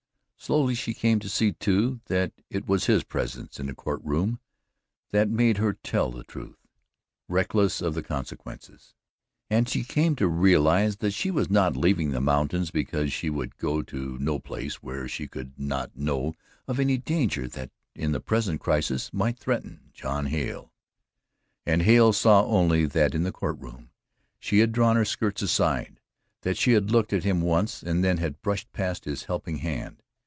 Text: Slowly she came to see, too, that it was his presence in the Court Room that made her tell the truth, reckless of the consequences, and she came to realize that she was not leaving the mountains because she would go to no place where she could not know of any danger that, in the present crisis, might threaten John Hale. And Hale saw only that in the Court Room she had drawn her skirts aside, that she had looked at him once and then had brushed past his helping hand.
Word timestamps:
Slowly 0.43 0.73
she 0.73 0.95
came 0.95 1.19
to 1.19 1.29
see, 1.29 1.51
too, 1.51 1.99
that 2.07 2.31
it 2.49 2.65
was 2.67 2.87
his 2.87 3.03
presence 3.03 3.59
in 3.59 3.67
the 3.67 3.75
Court 3.75 4.01
Room 4.03 4.39
that 5.11 5.29
made 5.29 5.59
her 5.59 5.71
tell 5.73 6.09
the 6.09 6.23
truth, 6.23 6.57
reckless 7.27 7.79
of 7.79 7.93
the 7.93 8.01
consequences, 8.01 8.95
and 9.51 9.69
she 9.69 9.83
came 9.83 10.15
to 10.15 10.27
realize 10.27 10.97
that 10.97 11.11
she 11.11 11.29
was 11.29 11.51
not 11.51 11.77
leaving 11.77 12.09
the 12.09 12.19
mountains 12.19 12.71
because 12.71 13.13
she 13.13 13.29
would 13.29 13.55
go 13.59 13.83
to 13.83 14.17
no 14.17 14.39
place 14.39 14.81
where 14.81 15.07
she 15.07 15.27
could 15.27 15.59
not 15.59 15.95
know 15.95 16.35
of 16.67 16.79
any 16.79 16.97
danger 16.97 17.47
that, 17.47 17.69
in 17.93 18.11
the 18.11 18.19
present 18.19 18.59
crisis, 18.59 19.13
might 19.13 19.37
threaten 19.37 19.91
John 19.93 20.25
Hale. 20.25 20.73
And 21.67 21.83
Hale 21.83 22.13
saw 22.13 22.45
only 22.47 22.87
that 22.87 23.13
in 23.13 23.21
the 23.21 23.31
Court 23.31 23.59
Room 23.59 23.91
she 24.39 24.57
had 24.57 24.71
drawn 24.71 24.95
her 24.95 25.05
skirts 25.05 25.43
aside, 25.43 25.99
that 26.41 26.57
she 26.57 26.71
had 26.71 26.89
looked 26.89 27.13
at 27.13 27.23
him 27.23 27.41
once 27.41 27.83
and 27.83 28.03
then 28.03 28.17
had 28.17 28.41
brushed 28.41 28.71
past 28.73 29.05
his 29.05 29.25
helping 29.25 29.57
hand. 29.57 29.97